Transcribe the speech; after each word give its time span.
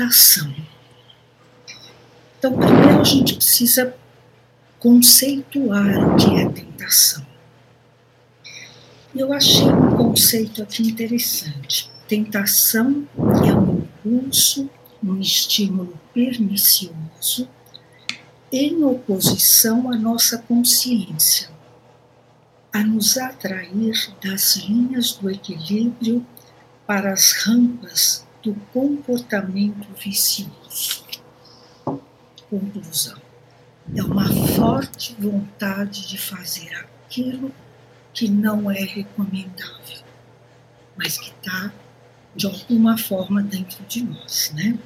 tentação. 0.00 0.54
Então, 2.38 2.56
primeiro 2.56 3.00
a 3.00 3.04
gente 3.04 3.34
precisa 3.34 3.94
conceituar 4.78 6.14
o 6.14 6.16
que 6.16 6.36
é 6.36 6.48
tentação. 6.48 7.26
Eu 9.14 9.32
achei 9.32 9.66
um 9.66 9.96
conceito 9.96 10.62
aqui 10.62 10.82
interessante. 10.82 11.90
Tentação 12.08 13.06
é 13.18 13.52
um 13.52 13.78
impulso, 13.78 14.70
um 15.02 15.20
estímulo 15.20 15.98
pernicioso 16.14 17.48
em 18.52 18.82
oposição 18.82 19.92
à 19.92 19.96
nossa 19.96 20.38
consciência, 20.38 21.50
a 22.72 22.82
nos 22.82 23.16
atrair 23.16 24.12
das 24.24 24.56
linhas 24.56 25.12
do 25.12 25.30
equilíbrio 25.30 26.26
para 26.86 27.12
as 27.12 27.32
rampas 27.32 28.26
do 28.42 28.54
comportamento 28.72 29.86
vicioso. 29.98 31.04
Conclusão. 32.48 33.20
É 33.94 34.02
uma 34.02 34.28
forte 34.56 35.14
vontade 35.18 36.08
de 36.08 36.18
fazer 36.18 36.74
aquilo 36.76 37.52
que 38.12 38.28
não 38.28 38.70
é 38.70 38.80
recomendável, 38.80 40.04
mas 40.96 41.18
que 41.18 41.30
está 41.30 41.72
de 42.34 42.46
alguma 42.46 42.96
forma 42.96 43.42
dentro 43.42 43.84
de 43.86 44.04
nós, 44.04 44.52
né? 44.54 44.78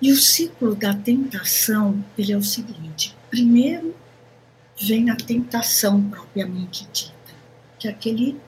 E 0.00 0.12
o 0.12 0.16
ciclo 0.16 0.74
da 0.74 0.94
tentação, 0.94 2.02
ele 2.16 2.32
é 2.32 2.36
o 2.36 2.42
seguinte: 2.42 3.14
primeiro 3.30 3.94
vem 4.80 5.10
a 5.10 5.16
tentação 5.16 6.02
propriamente 6.08 6.86
dita, 6.92 7.34
que 7.78 7.88
é 7.88 7.90
aquele, 7.90 8.40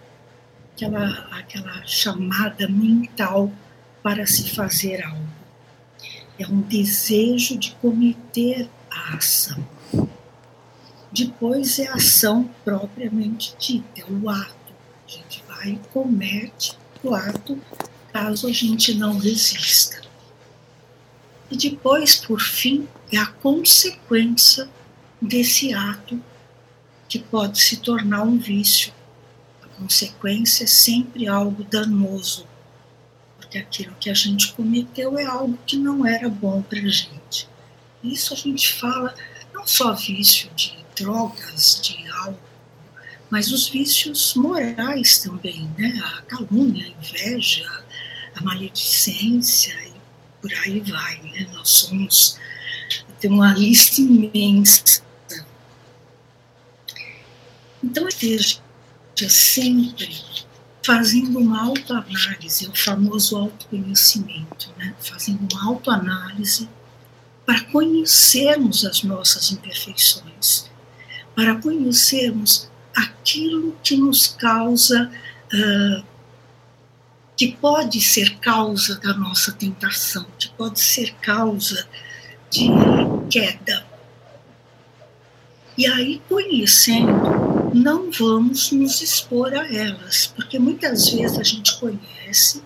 aquela, 0.73 1.09
aquela 1.33 1.85
chamada 1.85 2.69
mental 2.69 3.51
para 4.03 4.27
se 4.27 4.51
fazer 4.51 5.05
algo. 5.05 5.29
É 6.39 6.47
um 6.47 6.61
desejo 6.61 7.59
de 7.59 7.73
cometer 7.77 8.69
a 8.91 9.17
ação. 9.17 9.67
Depois 11.13 11.79
é 11.79 11.89
a 11.89 11.95
ação 11.95 12.49
propriamente 12.65 13.55
dita, 13.59 14.01
é 14.01 14.05
o 14.11 14.29
ato. 14.29 14.73
A 15.07 15.11
gente 15.11 15.45
vai 15.47 15.71
e 15.71 15.81
comete 15.93 16.79
o 17.03 17.15
ato 17.15 17.61
caso 18.13 18.49
a 18.49 18.53
gente 18.53 18.95
não 18.95 19.19
resista. 19.19 20.01
E 21.51 21.57
depois, 21.57 22.15
por 22.15 22.41
fim, 22.41 22.89
é 23.13 23.19
a 23.19 23.27
consequência 23.27 24.69
desse 25.21 25.75
ato 25.75 26.23
que 27.09 27.19
pode 27.19 27.61
se 27.61 27.79
tornar 27.79 28.23
um 28.23 28.39
vício. 28.39 28.93
A 29.63 29.67
consequência 29.81 30.65
é 30.65 30.69
sempre 30.69 31.27
algo 31.27 31.65
danoso, 31.65 32.47
porque 33.51 33.59
aquilo 33.59 33.97
que 33.99 34.09
a 34.09 34.15
gente 34.15 34.53
cometeu 34.53 35.19
é 35.19 35.25
algo 35.25 35.59
que 35.67 35.77
não 35.77 36.07
era 36.07 36.29
bom 36.29 36.63
para 36.63 36.79
a 36.79 36.89
gente. 36.89 37.49
Isso 38.03 38.33
a 38.33 38.37
gente 38.37 38.73
fala 38.75 39.13
não 39.53 39.67
só 39.67 39.93
vício 39.93 40.49
de 40.55 40.79
drogas, 40.95 41.81
de 41.83 42.09
álcool, 42.11 42.39
mas 43.29 43.51
os 43.51 43.69
vícios 43.69 44.35
morais 44.35 45.19
também, 45.19 45.69
né? 45.77 46.01
A 46.01 46.23
calúnia, 46.23 46.87
a 46.87 46.89
inveja, 46.91 47.85
a 48.37 48.41
maledicência 48.43 49.75
e 49.85 49.93
por 50.41 50.53
aí 50.55 50.79
vai, 50.81 51.21
né? 51.23 51.49
Nós 51.53 51.69
somos 51.71 52.39
tem 53.19 53.31
uma 53.31 53.53
lista 53.53 54.01
imensa. 54.01 55.03
Então 57.83 58.07
esteja 58.07 58.61
sempre 59.29 60.23
fazendo 60.83 61.39
uma 61.39 61.63
autoanálise, 61.63 62.67
o 62.67 62.75
famoso 62.75 63.37
autoconhecimento, 63.37 64.73
né? 64.79 64.95
Fazendo 65.01 65.47
uma 65.53 65.69
autoanálise 65.69 66.69
para 67.45 67.61
conhecermos 67.65 68.85
as 68.85 69.03
nossas 69.03 69.51
imperfeições, 69.51 70.71
para 71.35 71.57
conhecermos 71.57 72.71
aquilo 72.95 73.77
que 73.83 73.97
nos 73.97 74.29
causa, 74.29 75.11
uh, 75.53 76.05
que 77.37 77.53
pode 77.57 78.01
ser 78.01 78.39
causa 78.39 78.99
da 79.01 79.15
nossa 79.15 79.53
tentação, 79.53 80.27
que 80.39 80.49
pode 80.51 80.79
ser 80.81 81.15
causa 81.17 81.89
de 82.51 82.69
queda. 83.31 83.87
E 85.77 85.87
aí, 85.87 86.21
conhecendo, 86.29 87.30
não 87.75 88.11
vamos 88.11 88.73
nos 88.73 89.01
expor 89.01 89.55
a 89.55 89.73
elas, 89.73 90.27
porque 90.27 90.59
muitas 90.59 91.11
vezes 91.11 91.39
a 91.39 91.43
gente 91.43 91.79
conhece, 91.79 92.63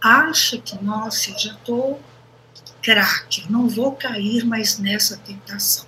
acha 0.00 0.58
que, 0.58 0.82
nossa, 0.82 1.30
eu 1.30 1.38
já 1.38 1.52
estou 1.52 2.00
craque, 2.82 3.50
não 3.50 3.68
vou 3.68 3.92
cair 3.92 4.44
mais 4.44 4.78
nessa 4.78 5.16
tentação. 5.16 5.86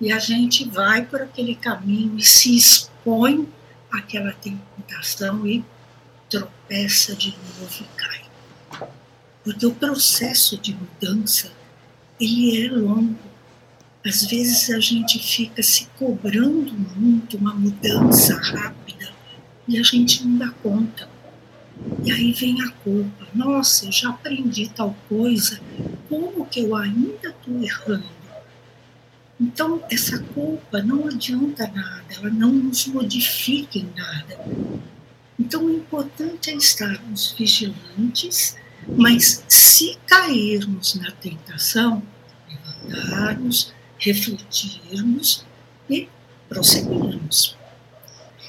E 0.00 0.12
a 0.12 0.18
gente 0.18 0.68
vai 0.68 1.04
por 1.04 1.22
aquele 1.22 1.54
caminho 1.54 2.18
e 2.18 2.22
se 2.22 2.56
expõe 2.56 3.48
àquela 3.90 4.32
tentação 4.32 5.46
e 5.46 5.64
tropeça 6.28 7.14
de 7.14 7.30
novo 7.30 7.74
e 7.80 7.84
cai. 7.96 8.22
Porque 9.44 9.66
o 9.66 9.74
processo 9.74 10.58
de 10.58 10.74
mudança, 10.74 11.52
ele 12.18 12.66
é 12.66 12.70
longo. 12.70 13.16
Às 14.06 14.24
vezes 14.24 14.70
a 14.70 14.78
gente 14.78 15.18
fica 15.18 15.60
se 15.64 15.88
cobrando 15.98 16.72
muito 16.94 17.36
uma 17.38 17.52
mudança 17.52 18.36
rápida 18.36 19.12
e 19.66 19.76
a 19.78 19.82
gente 19.82 20.24
não 20.24 20.38
dá 20.38 20.50
conta. 20.62 21.08
E 22.04 22.12
aí 22.12 22.32
vem 22.32 22.62
a 22.62 22.70
culpa. 22.84 23.26
Nossa, 23.34 23.86
eu 23.86 23.92
já 23.92 24.10
aprendi 24.10 24.68
tal 24.68 24.96
coisa, 25.08 25.60
como 26.08 26.46
que 26.46 26.60
eu 26.60 26.76
ainda 26.76 27.30
estou 27.30 27.60
errando? 27.60 28.16
Então, 29.40 29.82
essa 29.90 30.20
culpa 30.20 30.80
não 30.80 31.08
adianta 31.08 31.66
nada, 31.66 32.04
ela 32.10 32.30
não 32.30 32.52
nos 32.52 32.86
modifica 32.86 33.76
em 33.76 33.90
nada. 33.96 34.38
Então, 35.36 35.64
o 35.64 35.70
importante 35.70 36.48
é 36.48 36.54
estarmos 36.54 37.32
vigilantes, 37.36 38.56
mas 38.96 39.44
se 39.48 39.98
cairmos 40.06 40.94
na 40.94 41.10
tentação, 41.10 42.02
levantarmos, 42.48 43.74
refletirmos 43.98 45.46
e 45.88 46.08
prosseguirmos. 46.48 47.56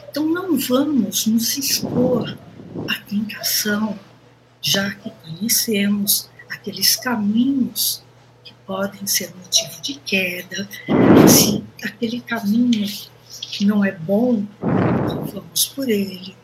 Então, 0.09 0.27
não 0.27 0.57
vamos 0.57 1.27
nos 1.27 1.57
expor 1.57 2.37
à 2.87 2.99
tentação, 3.01 3.99
já 4.61 4.91
que 4.91 5.11
conhecemos 5.11 6.29
aqueles 6.49 6.95
caminhos 6.95 8.03
que 8.43 8.53
podem 8.65 9.05
ser 9.05 9.33
motivo 9.35 9.81
de 9.81 9.95
queda, 9.99 10.67
se 11.27 11.63
aquele 11.83 12.21
caminho 12.21 12.87
não 13.61 13.83
é 13.83 13.91
bom, 13.91 14.45
vamos 14.61 15.65
por 15.67 15.89
ele. 15.89 16.35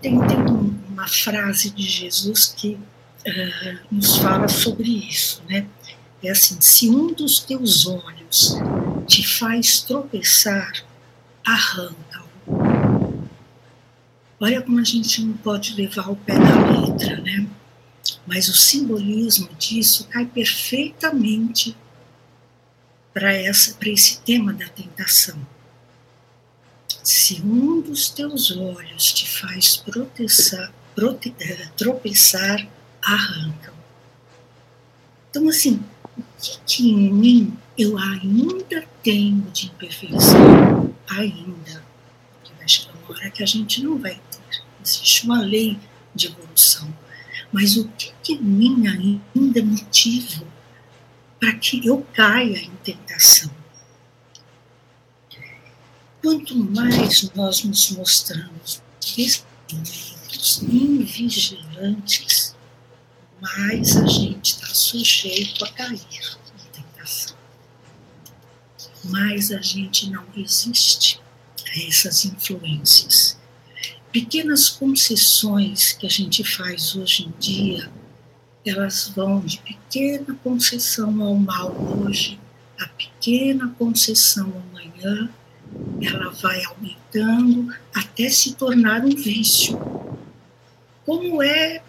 Tem, 0.00 0.18
tem 0.26 0.38
uma 0.88 1.08
frase 1.08 1.70
de 1.70 1.82
Jesus 1.82 2.54
que 2.56 2.74
uh, 2.74 3.78
nos 3.90 4.16
fala 4.16 4.48
sobre 4.48 4.88
isso, 4.88 5.42
né? 5.48 5.66
É 6.22 6.30
assim: 6.30 6.60
se 6.60 6.88
um 6.88 7.12
dos 7.12 7.40
teus 7.40 7.86
olhos 7.86 8.56
te 9.06 9.26
faz 9.26 9.80
tropeçar, 9.82 10.72
arranca-o. 11.44 12.28
Olha 14.40 14.62
como 14.62 14.78
a 14.78 14.84
gente 14.84 15.22
não 15.22 15.36
pode 15.36 15.74
levar 15.74 16.10
o 16.10 16.16
pé 16.16 16.34
da 16.38 16.70
letra, 16.70 17.20
né? 17.20 17.46
Mas 18.26 18.48
o 18.48 18.54
simbolismo 18.54 19.48
disso 19.58 20.06
cai 20.08 20.26
perfeitamente 20.26 21.76
para 23.12 23.34
esse 23.34 24.20
tema 24.20 24.52
da 24.52 24.68
tentação. 24.68 25.38
Se 27.02 27.40
um 27.42 27.80
dos 27.80 28.10
teus 28.10 28.56
olhos 28.56 29.12
te 29.12 29.28
faz 29.28 29.76
protestar, 29.76 30.72
prote, 30.94 31.34
eh, 31.40 31.68
tropeçar, 31.76 32.68
arranca-o. 33.02 33.74
Então, 35.30 35.48
assim, 35.48 35.82
o 35.97 35.97
que, 36.40 36.58
que 36.66 36.90
em 36.90 37.12
mim 37.12 37.58
eu 37.76 37.98
ainda 37.98 38.84
tenho 39.02 39.42
de 39.52 39.66
imperfeição? 39.66 40.94
Ainda. 41.08 41.84
Porque 42.40 42.54
vai 42.58 42.68
chegar 42.68 42.94
uma 42.94 43.10
hora 43.10 43.30
que 43.30 43.42
a 43.42 43.46
gente 43.46 43.82
não 43.82 43.98
vai 43.98 44.14
ter. 44.14 44.62
Existe 44.82 45.24
uma 45.24 45.40
lei 45.40 45.78
de 46.14 46.26
evolução 46.26 46.92
mas 47.52 47.76
o 47.76 47.88
que, 47.88 48.12
que 48.22 48.34
em 48.34 48.42
mim 48.42 48.86
ainda 48.86 49.62
motivo 49.64 50.46
para 51.40 51.54
que 51.54 51.86
eu 51.86 52.06
caia 52.12 52.58
em 52.58 52.70
tentação? 52.82 53.50
Quanto 56.22 56.56
mais 56.56 57.30
nós 57.34 57.64
nos 57.64 57.90
mostramos 57.92 58.82
invigilantes, 60.62 62.47
mais 63.40 63.96
a 63.96 64.06
gente 64.06 64.52
está 64.52 64.66
sujeito 64.66 65.64
a 65.64 65.70
cair 65.72 65.94
em 65.94 66.70
tentação. 66.72 67.36
Mais 69.04 69.50
a 69.52 69.60
gente 69.60 70.10
não 70.10 70.24
resiste 70.34 71.20
a 71.66 71.88
essas 71.88 72.24
influências 72.24 73.38
pequenas 74.12 74.70
concessões 74.70 75.92
que 75.92 76.06
a 76.06 76.10
gente 76.10 76.42
faz 76.42 76.96
hoje 76.96 77.24
em 77.24 77.34
dia 77.38 77.90
elas 78.68 79.08
vão 79.14 79.40
de 79.40 79.58
pequena 79.60 80.36
concessão 80.42 81.22
ao 81.22 81.34
mal 81.34 81.72
hoje, 81.72 82.38
a 82.80 82.86
pequena 82.88 83.74
concessão 83.78 84.52
amanhã, 84.70 85.30
ela 86.02 86.30
vai 86.30 86.62
aumentando 86.64 87.74
até 87.94 88.28
se 88.28 88.54
tornar 88.54 89.04
um 89.04 89.14
vício. 89.14 89.78
Como 91.04 91.42
é 91.42 91.82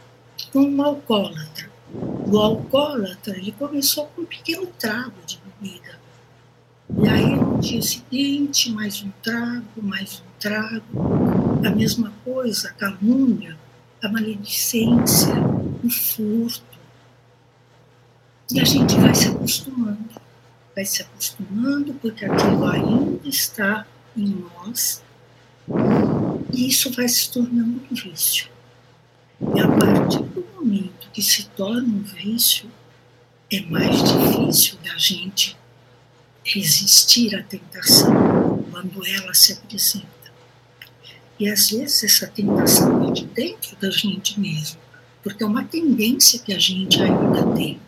com 0.52 0.60
um 0.60 0.82
alcoólatra? 0.82 1.70
O 2.28 2.38
alcoólatra 2.38 3.38
ele 3.38 3.52
começou 3.54 4.08
com 4.08 4.22
um 4.22 4.26
pequeno 4.26 4.68
trago 4.78 5.14
de 5.26 5.40
bebida. 5.62 6.00
E 7.02 7.08
aí, 7.08 7.36
no 7.36 7.60
dia 7.60 7.82
seguinte, 7.82 8.72
mais 8.72 9.02
um 9.04 9.12
trago, 9.24 9.82
mais 9.82 10.22
um 10.22 10.40
trago. 10.40 11.62
A 11.66 11.70
mesma 11.70 12.12
coisa, 12.24 12.70
a 12.70 12.74
calúnia, 12.74 13.58
a 14.02 14.10
maledicência, 14.10 15.36
o 15.84 15.90
furto. 15.90 16.80
E 18.52 18.60
a 18.60 18.66
gente 18.66 18.96
vai 18.96 19.14
se 19.14 19.28
acostumando 19.28 20.20
vai 20.80 20.86
se 20.86 21.02
acostumando, 21.02 21.94
porque 21.96 22.24
aquilo 22.24 22.66
ainda 22.66 23.28
está 23.28 23.86
em 24.16 24.46
nós, 24.56 25.04
e 26.54 26.68
isso 26.70 26.90
vai 26.94 27.08
se 27.10 27.30
tornando 27.30 27.82
um 27.92 27.96
vício. 27.96 28.48
E 29.42 29.60
a 29.60 29.68
momento 29.68 30.29
que 31.20 31.26
se 31.26 31.44
torna 31.50 31.82
um 31.82 32.02
vício, 32.02 32.72
é 33.52 33.60
mais 33.60 33.98
difícil 34.02 34.78
da 34.82 34.98
gente 34.98 35.58
resistir 36.46 37.36
à 37.36 37.44
tentação 37.44 38.64
quando 38.72 39.06
ela 39.06 39.34
se 39.34 39.52
apresenta. 39.52 40.08
E 41.38 41.50
às 41.50 41.72
vezes 41.72 42.06
essa 42.06 42.26
tentação 42.26 43.10
é 43.10 43.12
de 43.12 43.26
dentro 43.26 43.76
da 43.82 43.92
gente 43.92 44.40
mesmo, 44.40 44.80
porque 45.22 45.44
é 45.44 45.46
uma 45.46 45.66
tendência 45.66 46.40
que 46.40 46.54
a 46.54 46.58
gente 46.58 47.02
ainda 47.02 47.46
tem 47.54 47.82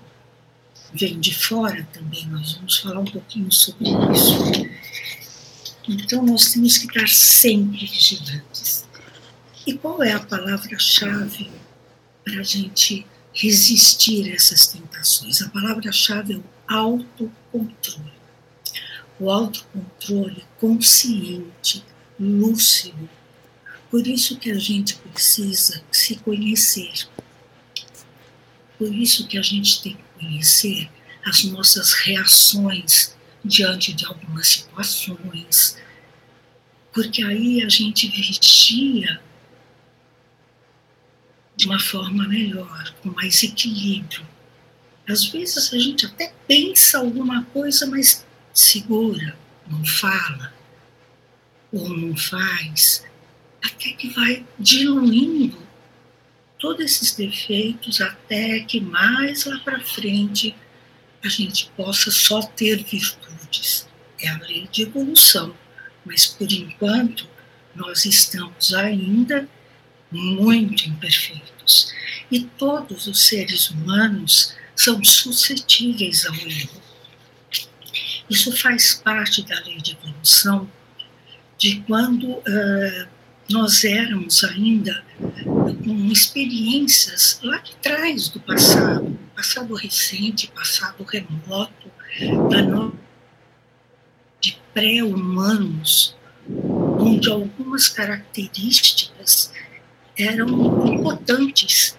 vem 0.93 1.17
de 1.17 1.33
fora 1.33 1.87
também, 1.93 2.27
nós 2.27 2.55
vamos 2.55 2.79
falar 2.79 2.99
um 2.99 3.05
pouquinho 3.05 3.49
sobre 3.49 3.85
isso. 4.13 4.43
Então, 5.87 6.21
nós 6.21 6.51
temos 6.51 6.77
que 6.77 6.85
estar 6.85 7.07
sempre 7.07 7.77
vigilantes. 7.77 8.85
E 9.65 9.73
qual 9.73 10.03
é 10.03 10.11
a 10.11 10.19
palavra-chave 10.19 11.49
para 12.25 12.41
a 12.41 12.43
gente 12.43 13.05
resistir 13.33 14.31
a 14.31 14.35
essas 14.35 14.67
tentações? 14.67 15.41
A 15.41 15.49
palavra-chave 15.49 16.33
é 16.33 16.37
o 16.37 16.43
autocontrole. 16.67 18.11
O 19.19 19.29
autocontrole 19.29 20.43
consciente, 20.59 21.83
lúcido. 22.19 23.09
Por 23.89 24.07
isso 24.07 24.37
que 24.37 24.51
a 24.51 24.57
gente 24.57 24.95
precisa 24.95 25.83
se 25.91 26.15
conhecer. 26.17 27.07
Por 28.77 28.93
isso 28.93 29.27
que 29.27 29.37
a 29.37 29.41
gente 29.41 29.81
tem 29.81 29.95
que 29.95 30.03
conhecer 30.19 30.89
as 31.25 31.43
nossas 31.43 31.93
reações 31.93 33.15
diante 33.43 33.93
de 33.93 34.05
algumas 34.05 34.47
situações, 34.47 35.77
porque 36.93 37.23
aí 37.23 37.63
a 37.63 37.69
gente 37.69 38.07
vigia 38.07 39.21
de 41.61 41.67
uma 41.67 41.79
forma 41.79 42.27
melhor, 42.27 42.91
com 43.03 43.09
mais 43.09 43.43
equilíbrio. 43.43 44.27
Às 45.07 45.25
vezes 45.25 45.71
a 45.71 45.77
gente 45.77 46.07
até 46.07 46.33
pensa 46.47 46.97
alguma 46.97 47.43
coisa, 47.45 47.85
mas 47.85 48.25
segura, 48.51 49.37
não 49.69 49.85
fala, 49.85 50.51
ou 51.71 51.87
não 51.95 52.17
faz, 52.17 53.05
até 53.63 53.91
que 53.91 54.09
vai 54.09 54.43
diluindo 54.57 55.61
todos 56.57 56.83
esses 56.83 57.15
defeitos 57.15 58.01
até 58.01 58.61
que 58.61 58.81
mais 58.81 59.45
lá 59.45 59.59
para 59.59 59.79
frente 59.81 60.55
a 61.23 61.29
gente 61.29 61.71
possa 61.77 62.09
só 62.09 62.41
ter 62.41 62.83
virtudes. 62.83 63.87
É 64.19 64.29
a 64.29 64.39
lei 64.39 64.67
de 64.71 64.81
evolução, 64.81 65.55
mas 66.03 66.25
por 66.25 66.51
enquanto 66.51 67.29
nós 67.75 68.03
estamos 68.05 68.73
ainda 68.73 69.47
muito 70.11 70.87
imperfeitos. 70.87 71.93
E 72.29 72.41
todos 72.41 73.07
os 73.07 73.25
seres 73.25 73.69
humanos 73.69 74.55
são 74.75 75.03
suscetíveis 75.03 76.25
ao 76.25 76.35
erro. 76.35 76.81
Isso 78.29 78.55
faz 78.55 78.95
parte 78.95 79.43
da 79.43 79.59
lei 79.61 79.77
de 79.77 79.91
evolução 79.91 80.69
de 81.57 81.81
quando 81.81 82.29
uh, 82.31 83.07
nós 83.49 83.83
éramos 83.83 84.43
ainda 84.43 85.03
com 85.43 86.11
experiências 86.11 87.39
lá 87.43 87.57
de 87.57 87.75
trás 87.75 88.29
do 88.29 88.39
passado, 88.39 89.19
passado 89.35 89.73
recente, 89.75 90.47
passado 90.47 91.03
remoto, 91.03 91.91
da 92.49 92.91
de 94.39 94.57
pré-humanos, 94.73 96.15
onde 96.49 97.29
algumas 97.29 97.87
características 97.87 99.51
eram 100.23 100.85
importantes 100.87 101.97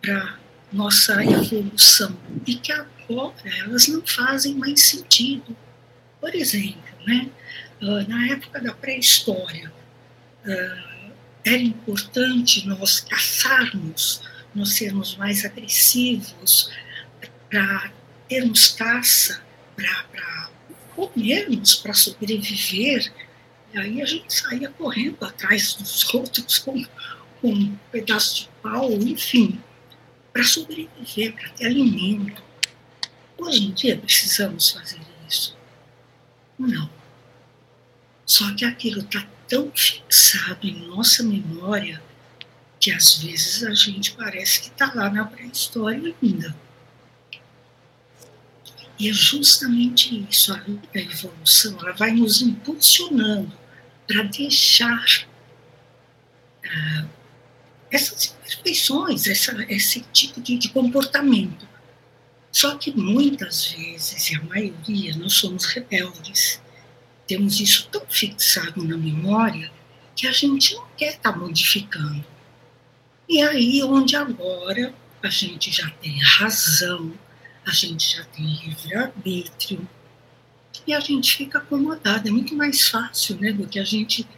para 0.00 0.38
nossa 0.72 1.22
evolução 1.24 2.16
e 2.46 2.54
que 2.54 2.72
agora 2.72 3.34
elas 3.60 3.88
não 3.88 4.02
fazem 4.06 4.54
mais 4.54 4.82
sentido. 4.82 5.56
Por 6.20 6.34
exemplo, 6.34 6.82
né, 7.06 7.28
ah, 7.82 8.04
na 8.08 8.28
época 8.28 8.60
da 8.60 8.72
pré-história, 8.72 9.72
ah, 10.46 11.10
era 11.44 11.62
importante 11.62 12.66
nós 12.66 13.00
caçarmos, 13.00 14.22
nós 14.54 14.74
sermos 14.74 15.16
mais 15.16 15.44
agressivos, 15.44 16.70
para 17.50 17.92
termos 18.28 18.68
caça, 18.68 19.42
para 19.76 20.50
comermos, 20.94 21.74
para 21.74 21.92
sobreviver. 21.92 23.12
E 23.74 23.78
aí 23.78 24.00
a 24.00 24.06
gente 24.06 24.32
saía 24.32 24.70
correndo 24.70 25.22
atrás 25.24 25.74
dos 25.74 26.14
outros 26.14 26.58
com, 26.58 26.82
com 27.42 27.52
um 27.52 27.76
pedaço 27.90 28.36
de 28.36 28.48
pau, 28.62 28.90
enfim, 28.92 29.60
para 30.32 30.44
sobreviver, 30.44 31.34
para 31.34 31.48
ter 31.50 31.66
alimento. 31.66 32.42
Hoje 33.36 33.64
em 33.64 33.72
dia 33.72 33.98
precisamos 33.98 34.70
fazer 34.70 35.00
isso? 35.28 35.56
Não. 36.56 36.88
Só 38.24 38.54
que 38.54 38.64
aquilo 38.64 39.00
está 39.00 39.26
tão 39.48 39.70
fixado 39.74 40.66
em 40.66 40.86
nossa 40.86 41.24
memória 41.24 42.00
que 42.80 42.92
às 42.92 43.16
vezes 43.16 43.64
a 43.64 43.74
gente 43.74 44.12
parece 44.12 44.60
que 44.60 44.68
está 44.68 44.92
lá 44.94 45.10
na 45.10 45.24
pré-história 45.24 46.14
ainda. 46.22 46.56
E 48.98 49.08
é 49.08 49.12
justamente 49.12 50.26
isso, 50.30 50.52
a 50.52 50.58
da 50.58 51.00
evolução, 51.00 51.76
ela 51.80 51.92
vai 51.92 52.12
nos 52.12 52.40
impulsionando 52.40 53.52
para 54.06 54.22
deixar 54.22 55.04
ah, 56.64 57.04
essas 57.92 58.34
imperfeições, 58.34 59.26
essa, 59.26 59.54
esse 59.68 60.00
tipo 60.12 60.40
de, 60.40 60.56
de 60.56 60.70
comportamento. 60.70 61.68
Só 62.50 62.76
que 62.76 62.90
muitas 62.96 63.66
vezes, 63.72 64.30
e 64.30 64.36
a 64.36 64.42
maioria, 64.42 65.16
nós 65.16 65.34
somos 65.34 65.66
rebeldes 65.66 66.60
temos 67.26 67.60
isso 67.60 67.88
tão 67.90 68.02
fixado 68.08 68.84
na 68.84 68.96
memória 68.96 69.72
que 70.14 70.26
a 70.26 70.32
gente 70.32 70.74
não 70.74 70.86
quer 70.96 71.14
estar 71.14 71.32
tá 71.32 71.38
modificando. 71.38 72.22
E 73.28 73.40
aí, 73.40 73.82
onde 73.82 74.14
agora 74.16 74.94
a 75.22 75.30
gente 75.30 75.70
já 75.70 75.88
tem 75.88 76.18
razão, 76.20 77.12
a 77.64 77.70
gente 77.70 78.16
já 78.16 78.24
tem 78.24 78.44
livre-arbítrio, 78.44 79.88
e 80.86 80.92
a 80.92 81.00
gente 81.00 81.36
fica 81.36 81.58
acomodado. 81.58 82.28
É 82.28 82.30
muito 82.30 82.54
mais 82.54 82.88
fácil 82.88 83.36
né, 83.40 83.52
do 83.52 83.66
que 83.66 83.78
a 83.78 83.84
gente 83.84 84.28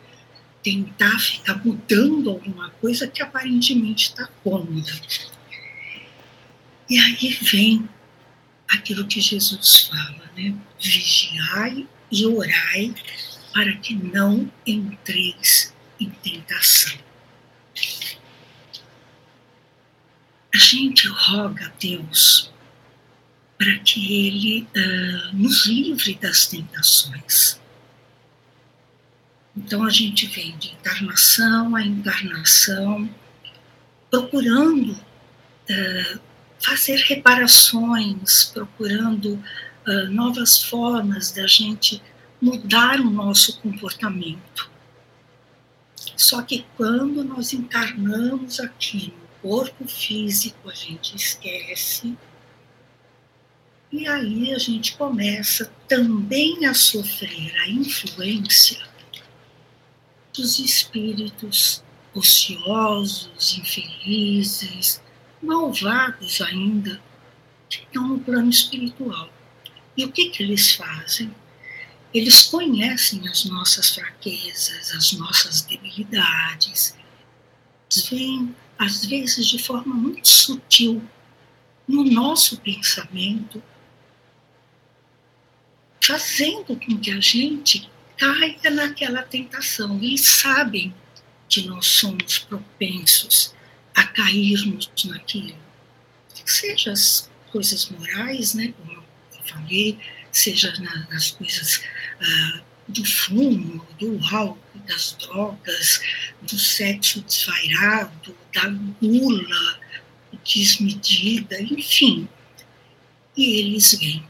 tentar 0.64 1.18
ficar 1.20 1.64
mudando 1.64 2.30
alguma 2.30 2.70
coisa 2.70 3.06
que 3.06 3.22
aparentemente 3.22 4.08
está 4.08 4.26
cômoda. 4.42 4.92
E 6.88 6.98
aí 6.98 7.38
vem 7.42 7.88
aquilo 8.68 9.06
que 9.06 9.20
Jesus 9.20 9.88
fala, 9.90 10.30
né? 10.34 10.54
Vigiai 10.80 11.86
e 12.10 12.26
orai 12.26 12.94
para 13.52 13.76
que 13.76 13.94
não 13.94 14.50
entreis 14.66 15.72
em 16.00 16.08
tentação. 16.08 16.98
A 20.54 20.58
gente 20.58 21.08
roga 21.08 21.66
a 21.66 21.72
Deus 21.80 22.52
para 23.58 23.78
que 23.80 24.26
Ele 24.26 24.68
uh, 24.76 25.36
nos 25.36 25.66
livre 25.66 26.14
das 26.14 26.46
tentações. 26.46 27.60
Então 29.56 29.84
a 29.84 29.90
gente 29.90 30.26
vem 30.26 30.56
de 30.58 30.72
encarnação 30.72 31.76
a 31.76 31.82
encarnação, 31.82 33.08
procurando 34.10 34.92
uh, 34.92 36.20
fazer 36.58 36.96
reparações, 36.96 38.44
procurando 38.46 39.34
uh, 39.86 40.10
novas 40.10 40.62
formas 40.62 41.30
da 41.30 41.46
gente 41.46 42.02
mudar 42.40 43.00
o 43.00 43.10
nosso 43.10 43.60
comportamento. 43.60 44.70
Só 46.16 46.42
que 46.42 46.66
quando 46.76 47.22
nós 47.22 47.52
encarnamos 47.52 48.58
aqui 48.58 49.14
no 49.16 49.50
corpo 49.50 49.86
físico 49.86 50.68
a 50.68 50.74
gente 50.74 51.14
esquece. 51.16 52.16
E 53.92 54.08
aí 54.08 54.52
a 54.52 54.58
gente 54.58 54.96
começa 54.96 55.72
também 55.86 56.66
a 56.66 56.74
sofrer 56.74 57.54
a 57.60 57.68
influência 57.68 58.93
dos 60.34 60.58
espíritos 60.58 61.82
ociosos, 62.12 63.56
infelizes, 63.58 65.00
malvados 65.40 66.40
ainda, 66.40 67.00
que 67.68 67.78
estão 67.78 68.08
no 68.08 68.18
plano 68.18 68.50
espiritual. 68.50 69.30
E 69.96 70.04
o 70.04 70.12
que, 70.12 70.30
que 70.30 70.42
eles 70.42 70.74
fazem? 70.74 71.34
Eles 72.12 72.44
conhecem 72.44 73.26
as 73.28 73.44
nossas 73.44 73.90
fraquezas, 73.90 74.92
as 74.92 75.12
nossas 75.12 75.62
debilidades, 75.62 76.94
vêm, 78.10 78.54
às 78.78 79.04
vezes, 79.04 79.46
de 79.46 79.58
forma 79.58 79.94
muito 79.94 80.28
sutil, 80.28 81.02
no 81.86 82.04
nosso 82.04 82.58
pensamento, 82.60 83.62
fazendo 86.00 86.76
com 86.76 86.98
que 86.98 87.10
a 87.10 87.20
gente 87.20 87.90
caia 88.18 88.70
naquela 88.70 89.22
tentação. 89.22 89.96
Eles 90.02 90.22
sabem 90.22 90.94
que 91.48 91.62
nós 91.66 91.86
somos 91.86 92.38
propensos 92.38 93.54
a 93.94 94.04
cairmos 94.04 94.90
naquilo. 95.04 95.56
Seja 96.44 96.92
as 96.92 97.30
coisas 97.50 97.88
morais, 97.90 98.54
né, 98.54 98.74
como 98.78 98.92
eu 98.92 99.04
falei, 99.44 99.98
seja 100.32 100.72
nas 101.10 101.30
coisas 101.30 101.82
ah, 102.20 102.60
do 102.88 103.04
fumo, 103.04 103.86
do 103.98 104.20
álcool, 104.34 104.58
das 104.86 105.16
drogas, 105.20 106.00
do 106.42 106.58
sexo 106.58 107.22
desvairado, 107.22 108.36
da 108.52 108.68
gula 109.00 109.80
desmedida, 110.44 111.62
enfim. 111.62 112.28
E 113.36 113.60
eles 113.60 113.94
vêm. 113.94 114.24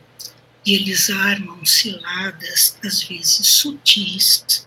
E 0.66 0.74
eles 0.74 1.10
armam 1.10 1.64
ciladas, 1.64 2.78
às 2.84 3.02
vezes 3.02 3.46
sutis. 3.46 4.66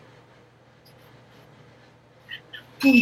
Por 2.80 2.94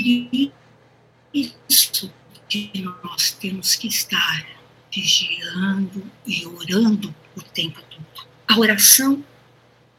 isso 1.33 2.13
que 2.47 2.71
nós 3.03 3.31
temos 3.31 3.75
que 3.75 3.87
estar 3.87 4.47
vigiando 4.93 6.09
e 6.25 6.45
orando 6.45 7.13
o 7.35 7.41
tempo 7.41 7.81
todo. 7.89 8.27
A 8.47 8.57
oração 8.57 9.23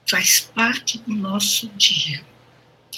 faz 0.08 0.40
parte 0.40 0.98
do 0.98 1.14
nosso 1.14 1.68
dia. 1.76 2.24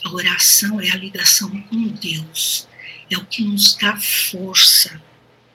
A 0.04 0.10
oração 0.12 0.80
é 0.80 0.90
a 0.90 0.96
ligação 0.96 1.50
com 1.62 1.88
Deus, 1.88 2.68
é 3.10 3.16
o 3.16 3.26
que 3.26 3.42
nos 3.42 3.74
dá 3.74 3.96
força 3.96 5.02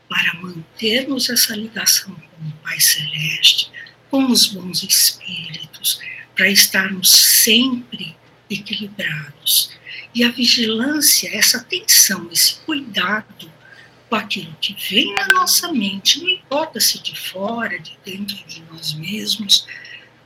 para 0.09 0.33
mantermos 0.41 1.29
essa 1.29 1.55
ligação 1.55 2.13
com 2.13 2.47
o 2.47 2.51
Pai 2.63 2.79
Celeste, 2.79 3.71
com 4.13 4.27
os 4.27 4.45
bons 4.45 4.83
espíritos, 4.83 5.99
para 6.35 6.47
estarmos 6.47 7.09
sempre 7.09 8.15
equilibrados. 8.47 9.71
E 10.13 10.23
a 10.23 10.29
vigilância, 10.29 11.35
essa 11.35 11.57
atenção, 11.57 12.29
esse 12.31 12.59
cuidado 12.59 13.51
com 14.07 14.15
aquilo 14.15 14.55
que 14.61 14.75
vem 14.87 15.15
na 15.15 15.29
nossa 15.29 15.73
mente, 15.73 16.21
não 16.21 16.29
importa 16.29 16.79
se 16.79 17.01
de 17.01 17.19
fora, 17.19 17.79
de 17.79 17.97
dentro 18.05 18.35
de 18.45 18.61
nós 18.71 18.93
mesmos, 18.93 19.65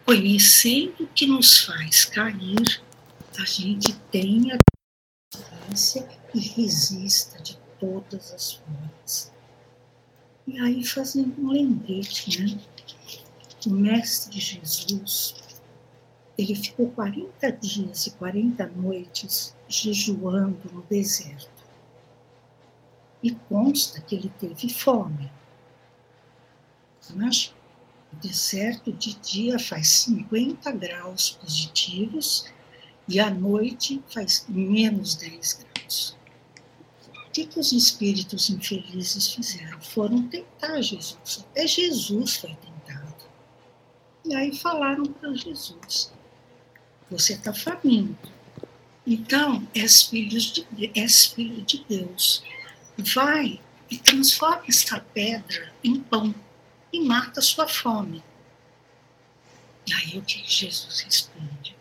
conhecendo 0.04 1.06
o 1.06 1.08
que 1.08 1.26
nos 1.26 1.60
faz 1.60 2.04
cair, 2.04 2.82
a 3.40 3.46
gente 3.46 3.94
tenha 4.12 4.60
consciência 5.34 6.10
e 6.36 6.40
resista 6.40 7.42
de 7.42 7.58
todas 7.80 8.34
as 8.34 8.52
formas. 8.52 9.32
E 10.46 10.60
aí, 10.60 10.84
fazendo 10.84 11.42
um 11.42 11.52
lembrete, 11.52 12.42
né? 12.42 12.60
O 13.66 13.70
Mestre 13.72 14.40
Jesus, 14.40 15.36
ele 16.38 16.56
ficou 16.56 16.92
40 16.92 17.52
dias 17.54 18.08
e 18.08 18.12
40 18.12 18.68
noites 18.68 19.56
jejuando 19.68 20.72
no 20.72 20.84
deserto. 20.84 21.50
E 23.24 23.32
consta 23.32 24.00
que 24.02 24.16
ele 24.16 24.32
teve 24.40 24.70
fome. 24.70 25.32
Mas 27.16 27.54
o 28.14 28.16
deserto 28.18 28.94
de 28.94 29.16
dia 29.16 29.58
faz 29.58 29.88
50 29.88 30.72
graus 30.74 31.32
positivos 31.32 32.46
e 33.08 33.20
à 33.20 33.30
noite 33.30 34.04
faz 34.14 34.46
menos 34.48 35.16
10 35.16 35.66
graus. 35.76 36.18
O 37.26 37.32
que, 37.32 37.46
que 37.46 37.60
os 37.60 37.72
espíritos 37.72 38.50
infelizes 38.50 39.34
fizeram? 39.34 39.80
Foram 39.82 40.28
tentar 40.28 40.82
Jesus. 40.82 41.46
Até 41.52 41.68
Jesus 41.68 42.38
foi 42.38 42.50
tentado. 42.50 42.77
E 44.28 44.36
aí 44.36 44.54
falaram 44.54 45.06
para 45.06 45.34
Jesus: 45.34 46.12
Você 47.10 47.34
está 47.34 47.54
faminto. 47.54 48.30
Então, 49.06 49.66
és 49.74 50.04
filho, 50.04 50.38
de, 50.38 50.92
és 50.94 51.28
filho 51.28 51.62
de 51.62 51.86
Deus. 51.88 52.44
Vai 52.98 53.62
e 53.90 53.98
transforma 53.98 54.66
esta 54.68 55.00
pedra 55.00 55.74
em 55.82 56.02
pão 56.02 56.36
e 56.92 57.00
mata 57.00 57.40
a 57.40 57.44
sua 57.44 57.70
fome. 57.70 58.22
E 59.88 59.94
aí 59.94 60.18
o 60.18 60.22
que 60.22 60.44
Jesus 60.46 61.00
responde? 61.00 61.74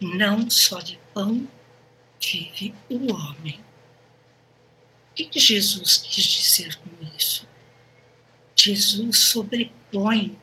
Não 0.00 0.48
só 0.48 0.78
de 0.78 1.00
pão 1.12 1.48
vive 2.20 2.72
o 2.88 3.12
homem. 3.12 3.58
O 5.10 5.14
que, 5.16 5.24
que 5.24 5.40
Jesus 5.40 5.96
quis 5.96 6.24
dizer 6.24 6.76
com 6.76 6.90
isso? 7.16 7.48
Jesus 8.54 9.18
sobrepõe 9.18 10.38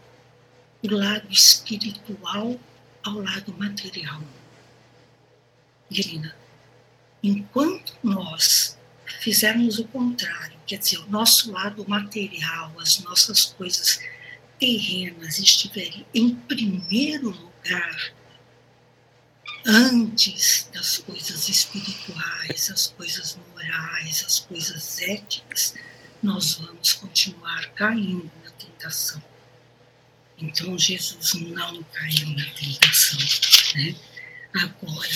o 0.93 0.97
lado 0.97 1.31
espiritual 1.31 2.59
ao 3.03 3.19
lado 3.19 3.53
material. 3.57 4.21
Irina, 5.89 6.35
enquanto 7.21 7.93
nós 8.03 8.77
fizermos 9.19 9.79
o 9.79 9.87
contrário, 9.87 10.57
quer 10.65 10.79
dizer, 10.79 10.99
o 10.99 11.09
nosso 11.09 11.51
lado 11.51 11.87
material, 11.87 12.73
as 12.79 12.99
nossas 12.99 13.45
coisas 13.45 13.99
terrenas 14.59 15.37
estiverem 15.37 16.05
em 16.13 16.35
primeiro 16.35 17.29
lugar, 17.29 18.13
antes 19.65 20.69
das 20.73 20.99
coisas 20.99 21.49
espirituais, 21.49 22.69
as 22.71 22.87
coisas 22.87 23.37
morais, 23.51 24.23
as 24.25 24.39
coisas 24.39 25.01
éticas, 25.01 25.73
nós 26.21 26.55
vamos 26.55 26.93
continuar 26.93 27.71
caindo 27.73 28.31
na 28.43 28.51
tentação. 28.51 29.21
Então 30.37 30.77
Jesus 30.77 31.33
não 31.35 31.83
caiu 31.83 32.29
na 32.29 32.45
tentação. 32.51 33.19
Né? 33.75 33.95
Agora, 34.53 35.09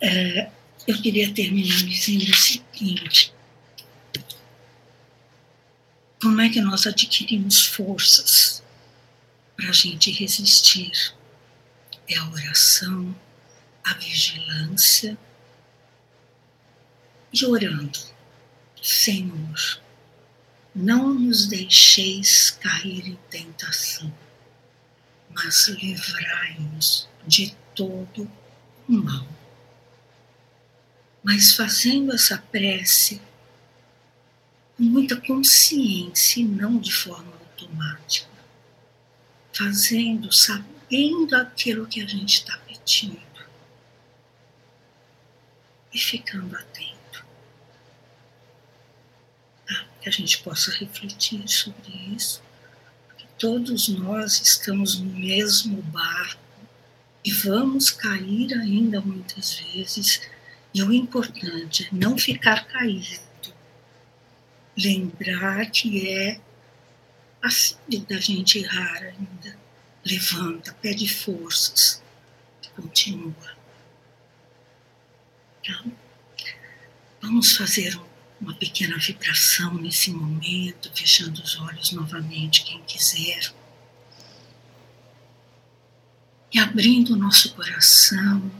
é, 0.00 0.50
eu 0.86 1.00
queria 1.00 1.32
terminar 1.32 1.82
dizendo 1.84 2.30
o 2.30 2.36
seguinte: 2.36 3.32
como 6.20 6.40
é 6.40 6.48
que 6.48 6.60
nós 6.60 6.86
adquirimos 6.86 7.66
forças 7.66 8.62
para 9.56 9.68
a 9.68 9.72
gente 9.72 10.10
resistir? 10.10 10.92
É 12.08 12.16
a 12.16 12.28
oração, 12.30 13.14
a 13.84 13.94
vigilância 13.94 15.16
e 17.32 17.46
orando. 17.46 17.98
Senhor, 18.82 19.80
não 20.74 21.12
nos 21.12 21.46
deixeis 21.46 22.50
cair 22.50 23.08
em 23.08 23.18
tentação, 23.30 24.12
mas 25.30 25.68
livrai-nos 25.68 27.08
de 27.26 27.54
todo 27.74 28.30
o 28.88 28.92
mal 28.92 29.32
mas 31.22 31.54
fazendo 31.54 32.12
essa 32.12 32.38
prece 32.38 33.20
com 34.76 34.82
muita 34.82 35.20
consciência 35.20 36.40
e 36.40 36.44
não 36.44 36.78
de 36.78 36.92
forma 36.92 37.32
automática, 37.36 38.28
fazendo, 39.52 40.32
sabendo 40.32 41.36
aquilo 41.36 41.86
que 41.86 42.02
a 42.02 42.06
gente 42.06 42.38
está 42.38 42.58
pedindo 42.58 43.20
e 45.92 45.98
ficando 45.98 46.56
atento. 46.56 47.24
Tá? 49.66 49.86
Que 50.02 50.08
a 50.08 50.12
gente 50.12 50.42
possa 50.42 50.72
refletir 50.72 51.48
sobre 51.48 51.92
isso, 52.16 52.42
porque 53.08 53.24
todos 53.38 53.88
nós 53.88 54.40
estamos 54.40 54.98
no 54.98 55.12
mesmo 55.12 55.80
barco 55.82 56.42
e 57.24 57.30
vamos 57.30 57.90
cair 57.90 58.52
ainda 58.54 59.00
muitas 59.00 59.54
vezes 59.54 60.20
e 60.74 60.82
o 60.82 60.92
importante 60.92 61.84
é 61.84 61.88
não 61.94 62.16
ficar 62.18 62.66
caído. 62.66 63.20
Lembrar 64.76 65.70
que 65.70 66.08
é 66.08 66.40
assim 67.42 67.76
da 68.08 68.18
gente 68.18 68.58
errar 68.58 69.02
ainda. 69.02 69.56
Levanta, 70.04 70.72
pede 70.80 71.06
forças. 71.06 72.02
Continua. 72.74 73.34
Tá? 75.64 75.84
Vamos 77.20 77.54
fazer 77.54 78.00
uma 78.42 78.54
pequena 78.54 78.98
vibração 78.98 79.74
nesse 79.74 80.10
momento, 80.10 80.90
fechando 80.92 81.40
os 81.40 81.58
olhos 81.60 81.92
novamente, 81.92 82.64
quem 82.64 82.82
quiser. 82.82 83.54
E 86.52 86.58
abrindo 86.58 87.14
o 87.14 87.16
nosso 87.16 87.54
coração 87.54 88.50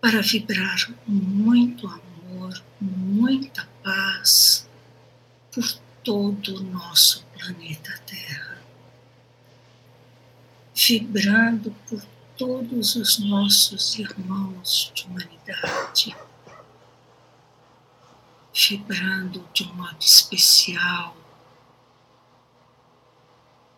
para 0.00 0.20
vibrar 0.20 0.92
muito 1.06 1.86
amor, 1.86 2.62
muita 2.80 3.66
paz 3.84 4.68
por 5.52 5.72
todo 6.02 6.56
o 6.56 6.62
nosso 6.64 7.24
planeta 7.38 7.96
Terra. 8.04 8.58
Vibrando 10.74 11.70
por 11.88 12.04
todos 12.36 12.96
os 12.96 13.18
nossos 13.20 13.96
irmãos 13.96 14.90
de 14.94 15.04
humanidade 15.04 16.16
vibrando 18.54 19.46
de 19.52 19.64
um 19.64 19.74
modo 19.74 20.00
especial 20.00 21.16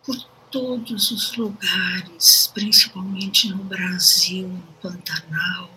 por 0.05 0.17
todos 0.51 1.11
os 1.11 1.37
lugares, 1.37 2.51
principalmente 2.53 3.49
no 3.49 3.65
Brasil, 3.65 4.49
no 4.49 4.73
Pantanal, 4.81 5.71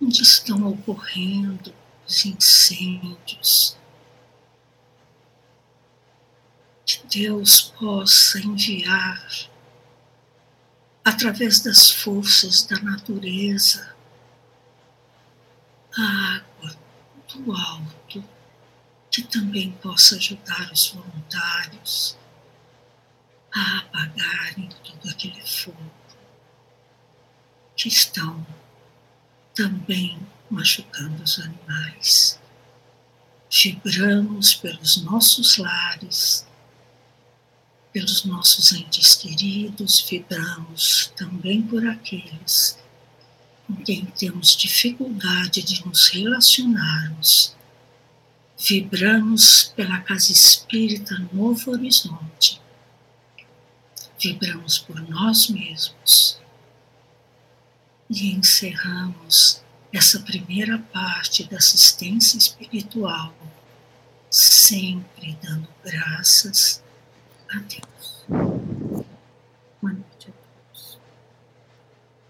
onde 0.00 0.22
estão 0.22 0.66
ocorrendo 0.66 1.74
os 2.06 2.24
incêndios. 2.24 3.76
Que 6.86 7.06
Deus 7.06 7.72
possa 7.78 8.38
enviar, 8.38 9.26
através 11.04 11.60
das 11.60 11.90
forças 11.90 12.62
da 12.62 12.78
natureza, 12.80 13.94
a 15.96 16.36
água 16.36 16.53
do 17.38 17.52
alto, 17.52 18.24
que 19.10 19.22
também 19.22 19.72
possa 19.72 20.16
ajudar 20.16 20.72
os 20.72 20.88
voluntários 20.88 22.16
a 23.54 23.78
apagarem 23.78 24.68
todo 24.82 25.08
aquele 25.08 25.40
fogo 25.46 25.92
que 27.76 27.88
estão 27.88 28.44
também 29.54 30.18
machucando 30.50 31.22
os 31.22 31.38
animais. 31.38 32.40
Vibramos 33.50 34.54
pelos 34.54 35.02
nossos 35.02 35.58
lares, 35.58 36.46
pelos 37.92 38.24
nossos 38.24 38.72
entes 38.72 39.14
queridos, 39.14 40.00
vibramos 40.00 41.12
também 41.16 41.62
por 41.62 41.86
aqueles 41.86 42.83
com 43.66 43.76
quem 43.76 44.04
temos 44.06 44.56
dificuldade 44.56 45.62
de 45.62 45.84
nos 45.86 46.08
relacionarmos, 46.08 47.54
vibramos 48.58 49.72
pela 49.76 50.00
casa 50.00 50.32
espírita 50.32 51.16
Novo 51.32 51.72
Horizonte, 51.72 52.60
vibramos 54.18 54.78
por 54.78 55.00
nós 55.08 55.48
mesmos. 55.48 56.38
E 58.08 58.32
encerramos 58.32 59.62
essa 59.92 60.20
primeira 60.20 60.78
parte 60.92 61.44
da 61.44 61.56
assistência 61.56 62.36
espiritual, 62.36 63.34
sempre 64.30 65.38
dando 65.42 65.68
graças 65.82 66.82
a 67.48 67.58
Deus. 67.60 67.94